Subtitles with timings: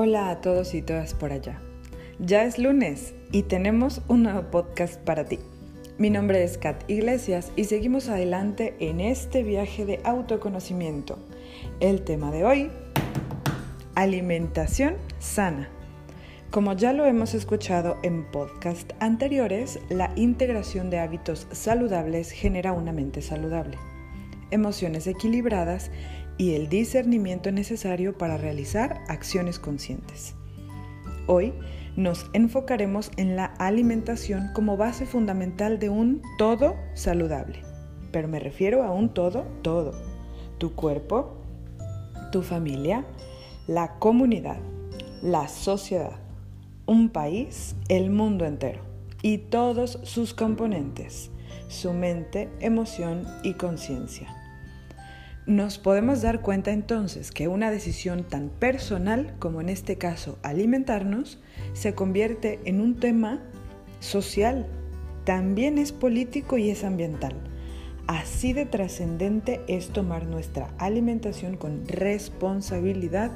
[0.00, 1.60] Hola a todos y todas por allá.
[2.20, 5.40] Ya es lunes y tenemos un nuevo podcast para ti.
[5.98, 11.18] Mi nombre es Kat Iglesias y seguimos adelante en este viaje de autoconocimiento.
[11.80, 12.70] El tema de hoy,
[13.96, 15.68] alimentación sana.
[16.52, 22.92] Como ya lo hemos escuchado en podcast anteriores, la integración de hábitos saludables genera una
[22.92, 23.78] mente saludable,
[24.52, 25.90] emociones equilibradas
[26.38, 30.34] y el discernimiento necesario para realizar acciones conscientes.
[31.26, 31.52] Hoy
[31.96, 37.62] nos enfocaremos en la alimentación como base fundamental de un todo saludable.
[38.12, 39.92] Pero me refiero a un todo, todo.
[40.58, 41.36] Tu cuerpo,
[42.30, 43.04] tu familia,
[43.66, 44.58] la comunidad,
[45.22, 46.20] la sociedad,
[46.86, 48.80] un país, el mundo entero
[49.20, 51.30] y todos sus componentes,
[51.66, 54.47] su mente, emoción y conciencia.
[55.48, 61.40] Nos podemos dar cuenta entonces que una decisión tan personal como en este caso alimentarnos
[61.72, 63.40] se convierte en un tema
[63.98, 64.66] social,
[65.24, 67.32] también es político y es ambiental.
[68.06, 73.30] Así de trascendente es tomar nuestra alimentación con responsabilidad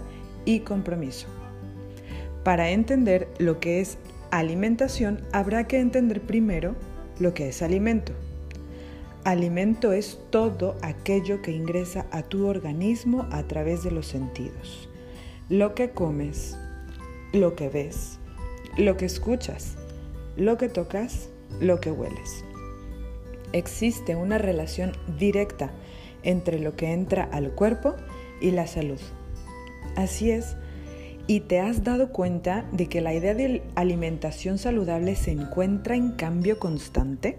[0.45, 1.29] y compromiso.
[2.45, 3.97] Para entender lo que es
[4.31, 6.77] alimentación habrá que entender primero
[7.19, 8.13] lo que es alimento.
[9.25, 14.89] Alimento es todo aquello que ingresa a tu organismo a través de los sentidos.
[15.49, 16.59] Lo que comes,
[17.33, 18.19] lo que ves,
[18.77, 19.77] lo que escuchas,
[20.37, 21.29] lo que tocas,
[21.61, 22.45] lo que hueles.
[23.53, 25.71] Existe una relación directa
[26.25, 27.95] entre lo que entra al cuerpo
[28.41, 29.01] y la salud.
[29.95, 30.57] Así es,
[31.29, 36.11] y te has dado cuenta de que la idea de alimentación saludable se encuentra en
[36.11, 37.39] cambio constante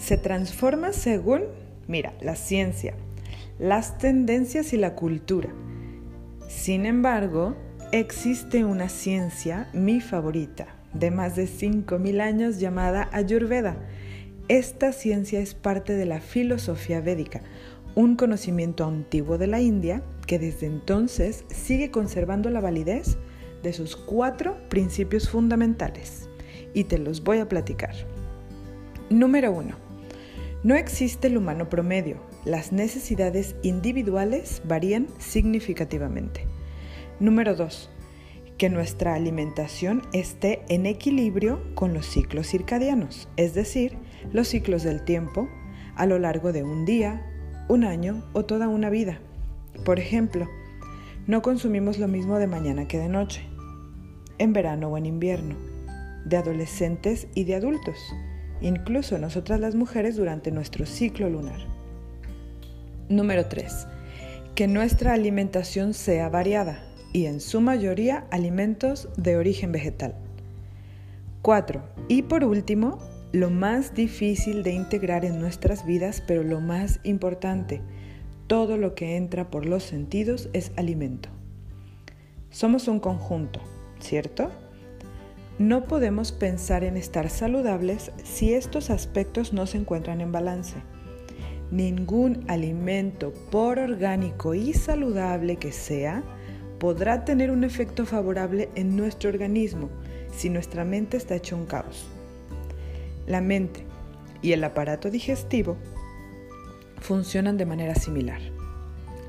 [0.00, 1.42] se transforma según,
[1.86, 2.94] mira, la ciencia,
[3.58, 5.50] las tendencias y la cultura.
[6.48, 7.54] Sin embargo,
[7.92, 13.76] existe una ciencia, mi favorita, de más de 5.000 años llamada Ayurveda.
[14.48, 17.42] Esta ciencia es parte de la filosofía védica,
[17.94, 23.18] un conocimiento antiguo de la India que desde entonces sigue conservando la validez
[23.62, 26.28] de sus cuatro principios fundamentales.
[26.72, 27.94] Y te los voy a platicar.
[29.10, 29.89] Número 1
[30.62, 32.18] no existe el humano promedio.
[32.44, 36.46] Las necesidades individuales varían significativamente.
[37.18, 37.90] Número 2.
[38.58, 43.96] Que nuestra alimentación esté en equilibrio con los ciclos circadianos, es decir,
[44.32, 45.48] los ciclos del tiempo
[45.96, 47.26] a lo largo de un día,
[47.68, 49.18] un año o toda una vida.
[49.84, 50.46] Por ejemplo,
[51.26, 53.48] no consumimos lo mismo de mañana que de noche,
[54.36, 55.56] en verano o en invierno,
[56.26, 57.96] de adolescentes y de adultos
[58.60, 61.60] incluso nosotras las mujeres durante nuestro ciclo lunar.
[63.08, 63.86] Número 3.
[64.54, 66.82] Que nuestra alimentación sea variada
[67.12, 70.14] y en su mayoría alimentos de origen vegetal.
[71.42, 71.82] 4.
[72.08, 72.98] Y por último,
[73.32, 77.80] lo más difícil de integrar en nuestras vidas, pero lo más importante,
[78.46, 81.28] todo lo que entra por los sentidos es alimento.
[82.50, 83.60] Somos un conjunto,
[84.00, 84.50] ¿cierto?
[85.60, 90.76] No podemos pensar en estar saludables si estos aspectos no se encuentran en balance.
[91.70, 96.22] Ningún alimento, por orgánico y saludable que sea,
[96.78, 99.90] podrá tener un efecto favorable en nuestro organismo
[100.34, 102.08] si nuestra mente está hecha un caos.
[103.26, 103.84] La mente
[104.40, 105.76] y el aparato digestivo
[107.02, 108.40] funcionan de manera similar.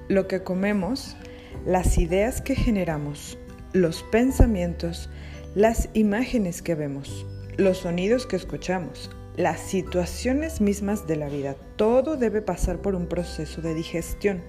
[0.08, 1.18] Lo que comemos,
[1.66, 3.38] las ideas que generamos,
[3.74, 5.10] los pensamientos,
[5.56, 7.26] las imágenes que vemos,
[7.58, 13.08] los sonidos que escuchamos, las situaciones mismas de la vida, todo debe pasar por un
[13.08, 14.42] proceso de digestión,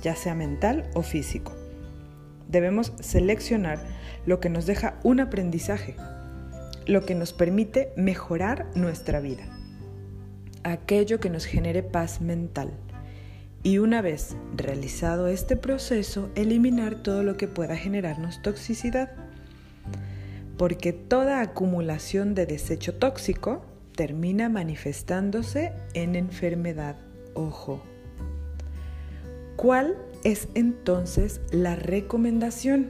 [0.00, 1.56] ya sea mental o físico.
[2.48, 3.80] Debemos seleccionar
[4.26, 5.96] lo que nos deja un aprendizaje,
[6.86, 9.42] lo que nos permite mejorar nuestra vida,
[10.62, 12.70] aquello que nos genere paz mental.
[13.64, 19.23] Y una vez realizado este proceso, eliminar todo lo que pueda generarnos toxicidad
[20.56, 23.64] porque toda acumulación de desecho tóxico
[23.96, 26.96] termina manifestándose en enfermedad.
[27.34, 27.82] Ojo.
[29.56, 32.88] ¿Cuál es entonces la recomendación?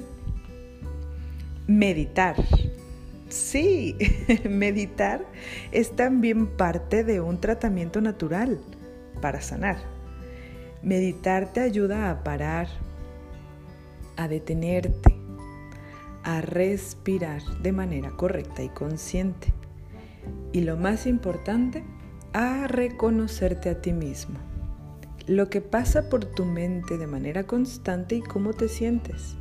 [1.66, 2.36] Meditar.
[3.28, 3.96] Sí,
[4.48, 5.24] meditar
[5.72, 8.60] es también parte de un tratamiento natural
[9.20, 9.78] para sanar.
[10.82, 12.68] Meditar te ayuda a parar,
[14.16, 15.13] a detenerte,
[16.24, 19.52] a respirar de manera correcta y consciente.
[20.52, 21.84] Y lo más importante,
[22.32, 24.38] a reconocerte a ti mismo.
[25.26, 29.36] Lo que pasa por tu mente de manera constante y cómo te sientes.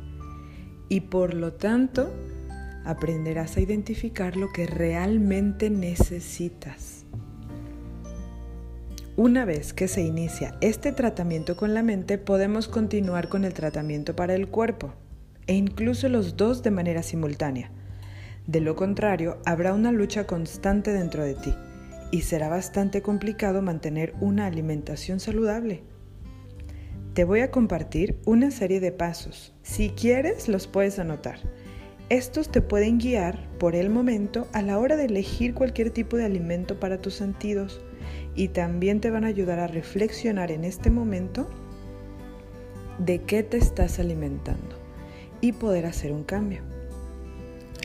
[0.90, 2.12] y por lo tanto
[2.84, 7.06] aprenderás a identificar lo que realmente necesitas.
[9.16, 14.14] Una vez que se inicia este tratamiento con la mente, podemos continuar con el tratamiento
[14.14, 14.92] para el cuerpo
[15.46, 17.70] e incluso los dos de manera simultánea.
[18.46, 21.54] De lo contrario, habrá una lucha constante dentro de ti
[22.10, 25.82] y será bastante complicado mantener una alimentación saludable.
[27.14, 29.54] Te voy a compartir una serie de pasos.
[29.62, 31.38] Si quieres, los puedes anotar.
[32.10, 36.24] Estos te pueden guiar por el momento a la hora de elegir cualquier tipo de
[36.24, 37.80] alimento para tus sentidos
[38.34, 41.48] y también te van a ayudar a reflexionar en este momento
[42.98, 44.83] de qué te estás alimentando
[45.44, 46.62] y poder hacer un cambio.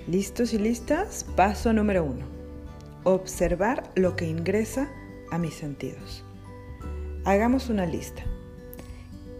[0.07, 1.25] ¿Listos y listas?
[1.35, 2.25] Paso número uno.
[3.03, 4.89] Observar lo que ingresa
[5.29, 6.23] a mis sentidos.
[7.25, 8.23] Hagamos una lista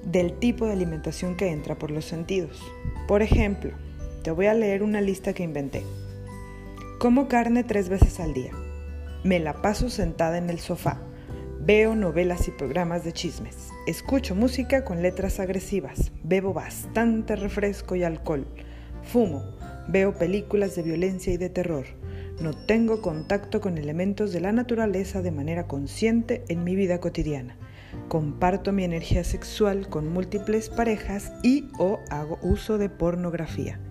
[0.04, 2.62] del tipo de alimentación que entra por los sentidos.
[3.08, 3.72] Por ejemplo,
[4.22, 5.86] te voy a leer una lista que inventé.
[7.00, 8.52] Como carne tres veces al día.
[9.24, 11.00] Me la paso sentada en el sofá.
[11.62, 13.70] Veo novelas y programas de chismes.
[13.86, 16.14] Escucho música con letras agresivas.
[16.24, 18.48] Bebo bastante refresco y alcohol.
[19.04, 19.44] Fumo.
[19.90, 21.86] Veo películas de violencia y de terror.
[22.40, 27.58] No tengo contacto con elementos de la naturaleza de manera consciente en mi vida cotidiana.
[28.08, 33.82] Comparto mi energía sexual con múltiples parejas y o hago uso de pornografía.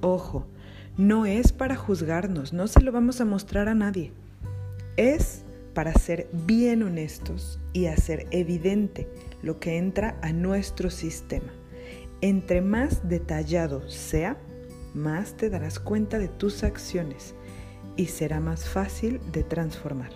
[0.00, 0.48] Ojo,
[0.96, 4.12] no es para juzgarnos, no se lo vamos a mostrar a nadie.
[4.96, 5.44] Es
[5.78, 9.08] para ser bien honestos y hacer evidente
[9.42, 11.52] lo que entra a nuestro sistema.
[12.20, 14.38] Entre más detallado sea,
[14.92, 17.36] más te darás cuenta de tus acciones
[17.96, 20.10] y será más fácil de transformar.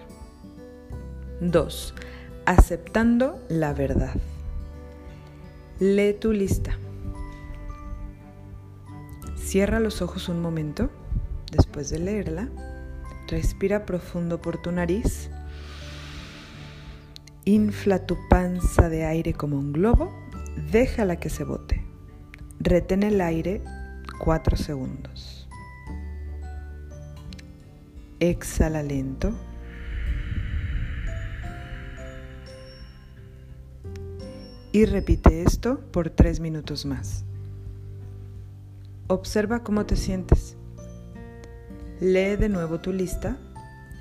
[1.40, 1.94] 2.
[2.44, 4.16] Aceptando la verdad.
[5.78, 6.76] Lee tu lista.
[9.36, 10.90] Cierra los ojos un momento
[11.52, 12.48] después de leerla.
[13.28, 15.30] Respira profundo por tu nariz
[17.44, 20.12] Infla tu panza de aire como un globo,
[20.70, 21.84] déjala que se bote.
[22.60, 23.60] Retén el aire
[24.20, 25.48] 4 segundos.
[28.20, 29.32] Exhala lento.
[34.70, 37.24] Y repite esto por 3 minutos más.
[39.08, 40.56] Observa cómo te sientes.
[42.00, 43.36] Lee de nuevo tu lista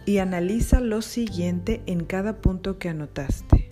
[0.05, 3.71] y analiza lo siguiente en cada punto que anotaste.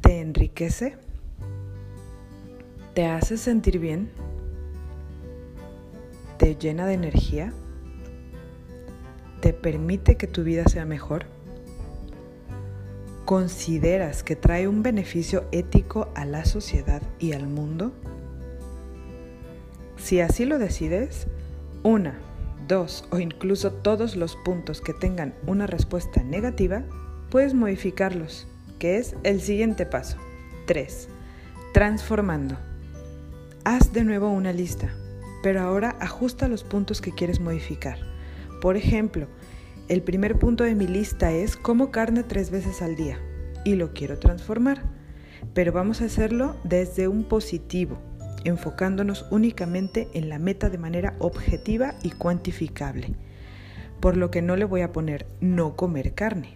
[0.00, 0.96] ¿Te enriquece?
[2.94, 4.10] ¿Te hace sentir bien?
[6.38, 7.52] ¿Te llena de energía?
[9.40, 11.26] ¿Te permite que tu vida sea mejor?
[13.26, 17.92] ¿Consideras que trae un beneficio ético a la sociedad y al mundo?
[19.96, 21.26] Si así lo decides,
[21.82, 22.18] una,
[22.68, 26.84] dos o incluso todos los puntos que tengan una respuesta negativa,
[27.30, 28.46] puedes modificarlos,
[28.78, 30.18] que es el siguiente paso.
[30.66, 31.08] 3.
[31.72, 32.56] Transformando.
[33.64, 34.94] Haz de nuevo una lista,
[35.42, 37.98] pero ahora ajusta los puntos que quieres modificar.
[38.60, 39.28] Por ejemplo,
[39.88, 43.20] el primer punto de mi lista es como carne tres veces al día
[43.64, 44.82] y lo quiero transformar,
[45.54, 47.98] pero vamos a hacerlo desde un positivo,
[48.46, 53.14] enfocándonos únicamente en la meta de manera objetiva y cuantificable,
[54.00, 56.54] por lo que no le voy a poner no comer carne.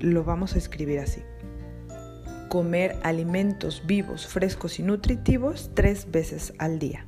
[0.00, 1.22] Lo vamos a escribir así.
[2.48, 7.06] Comer alimentos vivos, frescos y nutritivos tres veces al día.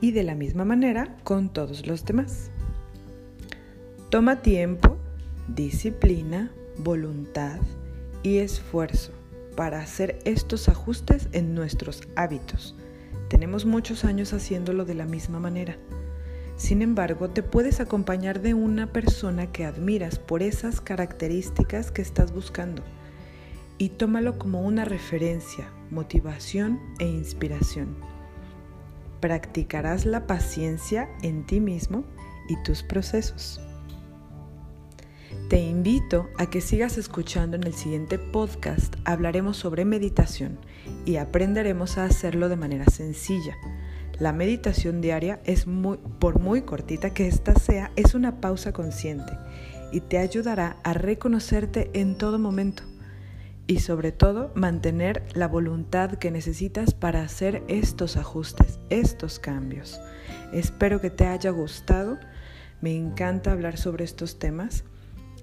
[0.00, 2.50] Y de la misma manera con todos los demás.
[4.10, 4.96] Toma tiempo,
[5.46, 7.60] disciplina, voluntad
[8.22, 9.19] y esfuerzo
[9.60, 12.74] para hacer estos ajustes en nuestros hábitos.
[13.28, 15.76] Tenemos muchos años haciéndolo de la misma manera.
[16.56, 22.32] Sin embargo, te puedes acompañar de una persona que admiras por esas características que estás
[22.32, 22.82] buscando
[23.76, 27.98] y tómalo como una referencia, motivación e inspiración.
[29.20, 32.04] Practicarás la paciencia en ti mismo
[32.48, 33.60] y tus procesos.
[35.50, 38.94] Te invito a que sigas escuchando en el siguiente podcast.
[39.04, 40.60] Hablaremos sobre meditación
[41.04, 43.56] y aprenderemos a hacerlo de manera sencilla.
[44.20, 49.32] La meditación diaria es muy, por muy cortita que ésta sea, es una pausa consciente
[49.90, 52.84] y te ayudará a reconocerte en todo momento
[53.66, 60.00] y sobre todo mantener la voluntad que necesitas para hacer estos ajustes, estos cambios.
[60.52, 62.20] Espero que te haya gustado.
[62.80, 64.84] Me encanta hablar sobre estos temas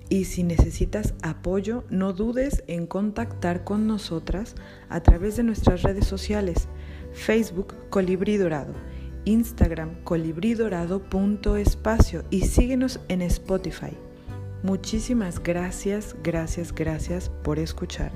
[0.10, 4.56] Y si necesitas apoyo, no dudes en contactar con nosotras
[4.90, 6.68] a través de nuestras redes sociales,
[7.14, 8.74] Facebook Colibrí Dorado,
[9.26, 13.98] Instagram colibridorado.espacio y síguenos en Spotify.
[14.64, 18.14] Muchísimas gracias, gracias, gracias por escuchar.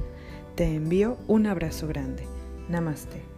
[0.56, 2.24] Te envío un abrazo grande.
[2.70, 3.31] Namaste.